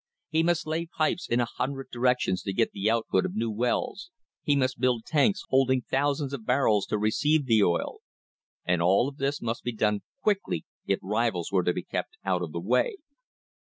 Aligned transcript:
He 0.31 0.41
must 0.41 0.65
lay 0.65 0.87
pipes 0.87 1.29
in 1.29 1.39
a 1.39 1.45
hundred 1.45 1.89
directions 1.91 2.41
to 2.41 2.53
get 2.53 2.71
the 2.71 2.89
output 2.89 3.23
of 3.23 3.35
new 3.35 3.51
wells; 3.51 4.09
he 4.41 4.55
must 4.55 4.79
build 4.79 5.05
tanks 5.05 5.43
holding 5.49 5.83
thousands 5.83 6.33
of 6.33 6.43
barrels 6.43 6.87
to 6.87 6.97
receive 6.97 7.45
the 7.45 7.61
oil. 7.61 7.99
And 8.65 8.81
all 8.81 9.07
of 9.07 9.17
this 9.17 9.43
must 9.43 9.61
be 9.61 9.73
done 9.73 10.01
quickly 10.23 10.65
if 10.87 10.97
rivals 11.03 11.51
were 11.51 11.61
to 11.63 11.71
be 11.73 11.83
kept 11.83 12.17
out 12.25 12.41
of 12.41 12.51
the 12.51 12.59
way. 12.59 12.95